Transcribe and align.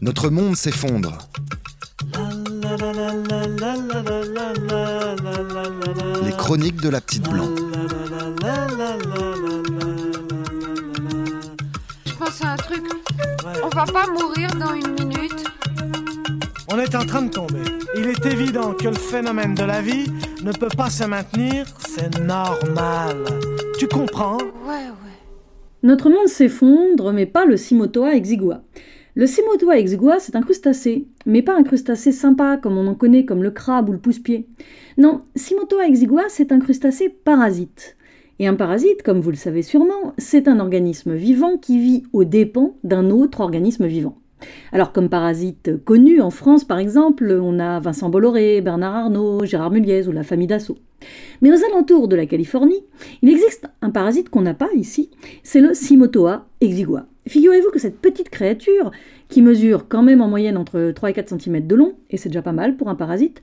Notre 0.00 0.30
monde 0.30 0.54
s'effondre. 0.54 1.18
Les 6.24 6.32
chroniques 6.32 6.80
de 6.80 6.88
la 6.88 7.00
petite 7.00 7.28
blanc. 7.28 7.48
Je 12.06 12.12
pense 12.12 12.44
à 12.44 12.52
un 12.52 12.56
truc. 12.56 12.84
On 13.64 13.68
va 13.68 13.84
pas 13.86 14.06
mourir 14.06 14.50
dans 14.54 14.74
une 14.74 14.92
minute. 14.92 15.44
On 16.70 16.78
est 16.78 16.94
en 16.94 17.04
train 17.04 17.22
de 17.22 17.30
tomber. 17.30 17.64
Il 17.96 18.06
est 18.06 18.24
évident 18.24 18.74
que 18.74 18.86
le 18.86 18.94
phénomène 18.94 19.54
de 19.54 19.64
la 19.64 19.82
vie 19.82 20.06
ne 20.44 20.52
peut 20.52 20.68
pas 20.76 20.90
se 20.90 21.02
maintenir, 21.04 21.66
c'est 21.88 22.20
normal. 22.20 23.24
Tu 23.80 23.88
comprends? 23.88 24.38
Ouais, 24.64 24.74
ouais. 24.74 25.18
Notre 25.82 26.08
monde 26.08 26.28
s'effondre, 26.28 27.12
mais 27.12 27.26
pas 27.26 27.44
le 27.46 27.56
Simotoa 27.56 28.14
exigua. 28.14 28.60
Le 29.18 29.26
Simotoa 29.26 29.80
exigua, 29.80 30.20
c'est 30.20 30.36
un 30.36 30.42
crustacé, 30.42 31.08
mais 31.26 31.42
pas 31.42 31.56
un 31.56 31.64
crustacé 31.64 32.12
sympa 32.12 32.56
comme 32.56 32.78
on 32.78 32.86
en 32.86 32.94
connaît 32.94 33.24
comme 33.24 33.42
le 33.42 33.50
crabe 33.50 33.88
ou 33.88 33.92
le 33.92 33.98
pousse-pied. 33.98 34.46
Non, 34.96 35.22
Simotoa 35.34 35.88
exigua, 35.88 36.28
c'est 36.28 36.52
un 36.52 36.60
crustacé 36.60 37.08
parasite. 37.08 37.96
Et 38.38 38.46
un 38.46 38.54
parasite, 38.54 39.02
comme 39.02 39.18
vous 39.18 39.30
le 39.30 39.36
savez 39.36 39.62
sûrement, 39.62 40.14
c'est 40.18 40.46
un 40.46 40.60
organisme 40.60 41.16
vivant 41.16 41.56
qui 41.56 41.80
vit 41.80 42.04
aux 42.12 42.22
dépens 42.22 42.76
d'un 42.84 43.10
autre 43.10 43.40
organisme 43.40 43.88
vivant. 43.88 44.16
Alors 44.72 44.92
comme 44.92 45.08
parasites 45.08 45.82
connus 45.84 46.20
en 46.20 46.30
France 46.30 46.64
par 46.64 46.78
exemple, 46.78 47.38
on 47.42 47.58
a 47.58 47.80
Vincent 47.80 48.08
Bolloré, 48.08 48.60
Bernard 48.60 48.94
Arnault, 48.94 49.44
Gérard 49.44 49.70
Muliez 49.70 50.08
ou 50.08 50.12
la 50.12 50.22
famille 50.22 50.46
Dassault. 50.46 50.78
Mais 51.40 51.52
aux 51.52 51.64
alentours 51.70 52.08
de 52.08 52.16
la 52.16 52.26
Californie, 52.26 52.84
il 53.22 53.28
existe 53.30 53.66
un 53.82 53.90
parasite 53.90 54.30
qu'on 54.30 54.42
n'a 54.42 54.54
pas 54.54 54.68
ici, 54.74 55.10
c'est 55.42 55.60
le 55.60 55.74
Simotoa 55.74 56.46
exigua. 56.60 57.06
Figurez-vous 57.28 57.70
que 57.70 57.78
cette 57.78 57.98
petite 57.98 58.30
créature, 58.30 58.90
qui 59.28 59.42
mesure 59.42 59.86
quand 59.88 60.02
même 60.02 60.22
en 60.22 60.28
moyenne 60.28 60.56
entre 60.56 60.92
3 60.92 61.10
et 61.10 61.12
4 61.12 61.38
cm 61.38 61.66
de 61.66 61.74
long, 61.74 61.94
et 62.10 62.16
c'est 62.16 62.30
déjà 62.30 62.42
pas 62.42 62.52
mal 62.52 62.76
pour 62.76 62.88
un 62.88 62.94
parasite, 62.94 63.42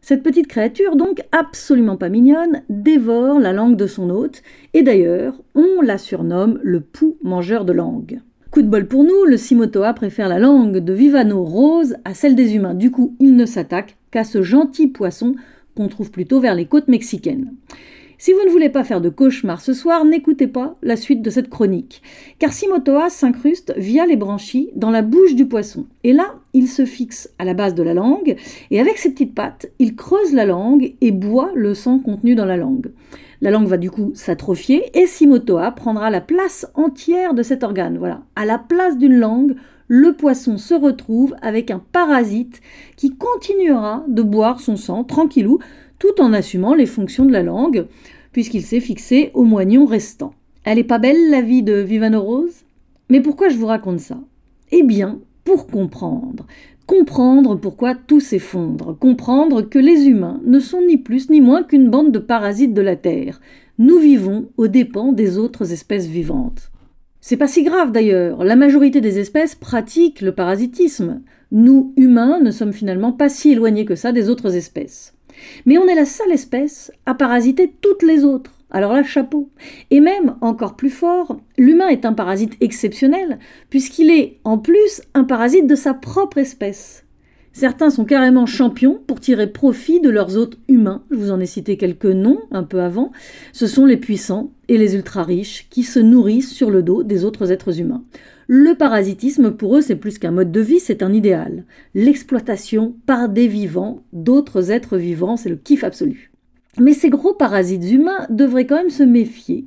cette 0.00 0.22
petite 0.22 0.48
créature, 0.48 0.96
donc 0.96 1.22
absolument 1.32 1.96
pas 1.96 2.10
mignonne, 2.10 2.62
dévore 2.68 3.40
la 3.40 3.52
langue 3.52 3.76
de 3.76 3.86
son 3.86 4.10
hôte, 4.10 4.42
et 4.72 4.82
d'ailleurs, 4.82 5.40
on 5.54 5.80
la 5.82 5.98
surnomme 5.98 6.60
le 6.62 6.80
pou 6.80 7.16
mangeur 7.22 7.64
de 7.64 7.72
langue. 7.72 8.20
Coup 8.54 8.62
de 8.62 8.68
bol 8.68 8.86
pour 8.86 9.02
nous, 9.02 9.24
le 9.24 9.36
Simotoa 9.36 9.94
préfère 9.94 10.28
la 10.28 10.38
langue 10.38 10.78
de 10.78 10.92
Vivano 10.92 11.42
rose 11.42 11.96
à 12.04 12.14
celle 12.14 12.36
des 12.36 12.54
humains. 12.54 12.74
Du 12.74 12.92
coup, 12.92 13.16
il 13.18 13.34
ne 13.34 13.46
s'attaque 13.46 13.96
qu'à 14.12 14.22
ce 14.22 14.42
gentil 14.44 14.86
poisson 14.86 15.34
qu'on 15.74 15.88
trouve 15.88 16.12
plutôt 16.12 16.38
vers 16.38 16.54
les 16.54 16.66
côtes 16.66 16.86
mexicaines. 16.86 17.52
Si 18.16 18.32
vous 18.32 18.44
ne 18.46 18.50
voulez 18.50 18.68
pas 18.68 18.84
faire 18.84 19.00
de 19.00 19.08
cauchemar 19.08 19.60
ce 19.60 19.72
soir, 19.72 20.04
n'écoutez 20.04 20.46
pas 20.46 20.76
la 20.84 20.94
suite 20.94 21.20
de 21.20 21.30
cette 21.30 21.50
chronique. 21.50 22.00
Car 22.38 22.52
Simotoa 22.52 23.10
s'incruste 23.10 23.74
via 23.76 24.06
les 24.06 24.14
branchies 24.14 24.70
dans 24.76 24.92
la 24.92 25.02
bouche 25.02 25.34
du 25.34 25.46
poisson. 25.46 25.86
Et 26.04 26.12
là, 26.12 26.36
il 26.52 26.68
se 26.68 26.84
fixe 26.84 27.30
à 27.40 27.44
la 27.44 27.54
base 27.54 27.74
de 27.74 27.82
la 27.82 27.92
langue, 27.92 28.36
et 28.70 28.78
avec 28.78 28.98
ses 28.98 29.10
petites 29.10 29.34
pattes, 29.34 29.66
il 29.80 29.96
creuse 29.96 30.32
la 30.32 30.46
langue 30.46 30.94
et 31.00 31.10
boit 31.10 31.50
le 31.56 31.74
sang 31.74 31.98
contenu 31.98 32.36
dans 32.36 32.46
la 32.46 32.56
langue. 32.56 32.92
La 33.44 33.50
langue 33.50 33.66
va 33.66 33.76
du 33.76 33.90
coup 33.90 34.10
s'atrophier 34.14 34.84
et 34.98 35.06
Simotoa 35.06 35.70
prendra 35.72 36.08
la 36.08 36.22
place 36.22 36.66
entière 36.72 37.34
de 37.34 37.42
cet 37.42 37.62
organe. 37.62 37.98
Voilà. 37.98 38.22
À 38.36 38.46
la 38.46 38.58
place 38.58 38.96
d'une 38.96 39.18
langue, 39.18 39.54
le 39.86 40.14
poisson 40.14 40.56
se 40.56 40.72
retrouve 40.72 41.36
avec 41.42 41.70
un 41.70 41.78
parasite 41.92 42.62
qui 42.96 43.14
continuera 43.14 44.02
de 44.08 44.22
boire 44.22 44.60
son 44.60 44.76
sang 44.76 45.04
tranquillou 45.04 45.58
tout 45.98 46.22
en 46.22 46.32
assumant 46.32 46.72
les 46.72 46.86
fonctions 46.86 47.26
de 47.26 47.32
la 47.32 47.42
langue 47.42 47.86
puisqu'il 48.32 48.62
s'est 48.62 48.80
fixé 48.80 49.30
au 49.34 49.44
moignon 49.44 49.84
restant. 49.84 50.32
Elle 50.64 50.78
est 50.78 50.82
pas 50.82 50.98
belle 50.98 51.28
la 51.28 51.42
vie 51.42 51.62
de 51.62 51.74
Vivano 51.74 52.22
Rose? 52.22 52.64
Mais 53.10 53.20
pourquoi 53.20 53.50
je 53.50 53.58
vous 53.58 53.66
raconte 53.66 54.00
ça? 54.00 54.20
Eh 54.70 54.82
bien, 54.82 55.18
pour 55.44 55.66
comprendre. 55.66 56.46
Comprendre 56.86 57.56
pourquoi 57.56 57.94
tout 57.94 58.20
s'effondre, 58.20 58.98
comprendre 58.98 59.62
que 59.62 59.78
les 59.78 60.06
humains 60.06 60.40
ne 60.44 60.58
sont 60.58 60.82
ni 60.82 60.98
plus 60.98 61.30
ni 61.30 61.40
moins 61.40 61.62
qu'une 61.62 61.88
bande 61.88 62.12
de 62.12 62.18
parasites 62.18 62.74
de 62.74 62.82
la 62.82 62.94
Terre. 62.94 63.40
Nous 63.78 63.98
vivons 63.98 64.50
aux 64.58 64.68
dépens 64.68 65.12
des 65.12 65.38
autres 65.38 65.72
espèces 65.72 66.06
vivantes. 66.06 66.70
C'est 67.22 67.38
pas 67.38 67.48
si 67.48 67.62
grave 67.62 67.90
d'ailleurs, 67.90 68.44
la 68.44 68.54
majorité 68.54 69.00
des 69.00 69.18
espèces 69.18 69.54
pratiquent 69.54 70.20
le 70.20 70.32
parasitisme. 70.32 71.22
Nous, 71.52 71.94
humains, 71.96 72.38
ne 72.40 72.50
sommes 72.50 72.74
finalement 72.74 73.12
pas 73.12 73.30
si 73.30 73.52
éloignés 73.52 73.86
que 73.86 73.94
ça 73.94 74.12
des 74.12 74.28
autres 74.28 74.54
espèces. 74.54 75.14
Mais 75.64 75.78
on 75.78 75.88
est 75.88 75.94
la 75.94 76.04
seule 76.04 76.32
espèce 76.32 76.92
à 77.06 77.14
parasiter 77.14 77.72
toutes 77.80 78.02
les 78.02 78.24
autres. 78.24 78.52
Alors 78.74 78.92
là, 78.92 79.04
chapeau. 79.04 79.50
Et 79.92 80.00
même, 80.00 80.34
encore 80.40 80.74
plus 80.74 80.90
fort, 80.90 81.38
l'humain 81.56 81.86
est 81.86 82.04
un 82.04 82.12
parasite 82.12 82.56
exceptionnel, 82.60 83.38
puisqu'il 83.70 84.10
est, 84.10 84.40
en 84.42 84.58
plus, 84.58 85.00
un 85.14 85.22
parasite 85.22 85.68
de 85.68 85.76
sa 85.76 85.94
propre 85.94 86.38
espèce. 86.38 87.04
Certains 87.52 87.90
sont 87.90 88.04
carrément 88.04 88.46
champions 88.46 89.00
pour 89.06 89.20
tirer 89.20 89.46
profit 89.46 90.00
de 90.00 90.10
leurs 90.10 90.36
hôtes 90.36 90.58
humains. 90.66 91.04
Je 91.12 91.16
vous 91.16 91.30
en 91.30 91.38
ai 91.38 91.46
cité 91.46 91.76
quelques 91.76 92.06
noms 92.06 92.40
un 92.50 92.64
peu 92.64 92.80
avant. 92.80 93.12
Ce 93.52 93.68
sont 93.68 93.86
les 93.86 93.96
puissants 93.96 94.50
et 94.66 94.76
les 94.76 94.96
ultra-riches 94.96 95.68
qui 95.70 95.84
se 95.84 96.00
nourrissent 96.00 96.52
sur 96.52 96.68
le 96.68 96.82
dos 96.82 97.04
des 97.04 97.24
autres 97.24 97.52
êtres 97.52 97.78
humains. 97.78 98.02
Le 98.48 98.74
parasitisme, 98.74 99.52
pour 99.52 99.76
eux, 99.76 99.82
c'est 99.82 99.94
plus 99.94 100.18
qu'un 100.18 100.32
mode 100.32 100.50
de 100.50 100.60
vie, 100.60 100.80
c'est 100.80 101.04
un 101.04 101.12
idéal. 101.12 101.64
L'exploitation 101.94 102.96
par 103.06 103.28
des 103.28 103.46
vivants, 103.46 104.02
d'autres 104.12 104.72
êtres 104.72 104.98
vivants, 104.98 105.36
c'est 105.36 105.48
le 105.48 105.54
kiff 105.54 105.84
absolu. 105.84 106.33
Mais 106.78 106.92
ces 106.92 107.10
gros 107.10 107.34
parasites 107.34 107.90
humains 107.90 108.26
devraient 108.30 108.66
quand 108.66 108.76
même 108.76 108.90
se 108.90 109.04
méfier, 109.04 109.64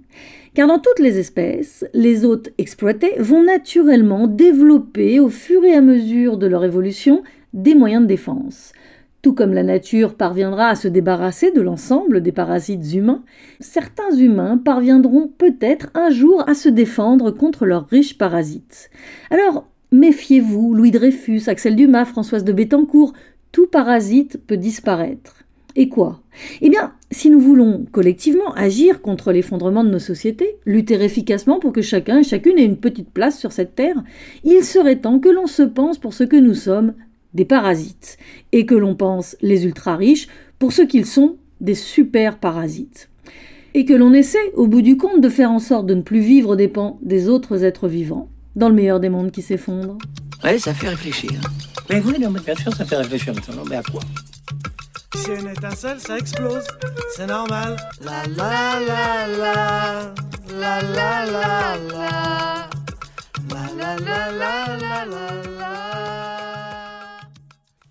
car 0.53 0.67
dans 0.67 0.79
toutes 0.79 0.99
les 0.99 1.19
espèces, 1.19 1.85
les 1.93 2.25
hôtes 2.25 2.49
exploités 2.57 3.13
vont 3.19 3.43
naturellement 3.43 4.27
développer 4.27 5.19
au 5.19 5.29
fur 5.29 5.63
et 5.63 5.73
à 5.73 5.81
mesure 5.81 6.37
de 6.37 6.47
leur 6.47 6.65
évolution 6.65 7.23
des 7.53 7.75
moyens 7.75 8.01
de 8.01 8.07
défense. 8.07 8.73
Tout 9.21 9.33
comme 9.33 9.53
la 9.53 9.63
nature 9.63 10.15
parviendra 10.15 10.67
à 10.67 10.75
se 10.75 10.87
débarrasser 10.87 11.51
de 11.51 11.61
l'ensemble 11.61 12.21
des 12.21 12.31
parasites 12.31 12.93
humains, 12.93 13.23
certains 13.59 14.15
humains 14.15 14.57
parviendront 14.57 15.31
peut-être 15.37 15.89
un 15.95 16.09
jour 16.09 16.47
à 16.47 16.53
se 16.53 16.69
défendre 16.69 17.31
contre 17.31 17.65
leurs 17.65 17.87
riches 17.87 18.17
parasites. 18.17 18.89
Alors, 19.31 19.65
méfiez-vous, 19.91 20.73
Louis 20.73 20.91
Dreyfus, 20.91 21.43
Axel 21.47 21.75
Dumas, 21.75 22.05
Françoise 22.05 22.43
de 22.43 22.53
Bettencourt, 22.53 23.13
tout 23.51 23.67
parasite 23.67 24.39
peut 24.45 24.57
disparaître. 24.57 25.46
Et 25.79 25.89
quoi? 25.89 26.21
Eh 26.61 26.71
bien, 26.71 26.93
si 27.11 27.29
nous 27.29 27.39
voulons 27.39 27.85
collectivement 27.91 28.51
agir 28.55 28.99
contre 29.03 29.31
l'effondrement 29.31 29.83
de 29.83 29.91
nos 29.91 29.99
sociétés, 29.99 30.57
lutter 30.65 30.95
efficacement 30.95 31.59
pour 31.59 31.71
que 31.71 31.83
chacun 31.83 32.19
et 32.19 32.23
chacune 32.23 32.57
ait 32.57 32.65
une 32.65 32.77
petite 32.77 33.11
place 33.11 33.37
sur 33.37 33.51
cette 33.51 33.75
terre, 33.75 34.03
il 34.43 34.63
serait 34.63 34.97
temps 34.97 35.19
que 35.19 35.29
l'on 35.29 35.45
se 35.45 35.61
pense 35.61 35.99
pour 35.99 36.15
ce 36.15 36.23
que 36.23 36.35
nous 36.35 36.55
sommes, 36.55 36.95
des 37.35 37.45
parasites, 37.45 38.17
et 38.51 38.65
que 38.65 38.73
l'on 38.73 38.95
pense 38.95 39.37
les 39.41 39.65
ultra-riches 39.65 40.27
pour 40.57 40.73
ce 40.73 40.81
qu'ils 40.81 41.05
sont, 41.05 41.35
des 41.61 41.75
super 41.75 42.39
parasites. 42.39 43.09
Et 43.75 43.85
que 43.85 43.93
l'on 43.93 44.13
essaie, 44.13 44.51
au 44.55 44.65
bout 44.65 44.81
du 44.81 44.97
compte, 44.97 45.21
de 45.21 45.29
faire 45.29 45.51
en 45.51 45.59
sorte 45.59 45.85
de 45.85 45.93
ne 45.93 46.01
plus 46.01 46.21
vivre 46.21 46.53
aux 46.53 46.55
dépens 46.55 46.97
des 47.03 47.29
autres 47.29 47.63
êtres 47.63 47.87
vivants, 47.87 48.29
dans 48.55 48.69
le 48.69 48.75
meilleur 48.75 48.99
des 48.99 49.09
mondes 49.09 49.29
qui 49.29 49.43
s'effondre. 49.43 49.99
Ouais, 50.43 50.57
ça 50.57 50.73
fait 50.73 50.89
réfléchir. 50.89 51.39
Mais 51.87 52.01
oui, 52.03 52.15
non, 52.19 52.31
mais 52.31 52.39
bien 52.39 52.55
sûr, 52.55 52.73
ça 52.73 52.83
fait 52.83 52.97
réfléchir 52.97 53.35
maintenant. 53.35 53.63
Mais 53.69 53.75
à 53.75 53.83
quoi? 53.83 54.01
Si 55.17 55.31
une 55.31 55.49
étincelle, 55.49 55.99
ça 55.99 56.17
explose. 56.17 56.67
C'est 57.15 57.25
normal. 57.27 57.75
La 58.01 58.23
la. 58.27 58.79
La 58.79 58.87
la 58.87 59.25
la 59.25 59.25
la. 59.37 60.17
La 60.59 60.81
la 60.81 61.25
la 61.25 62.67
la 63.77 63.97
la 63.97 64.31
la. 64.31 64.56